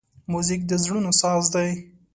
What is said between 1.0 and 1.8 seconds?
ساز دی.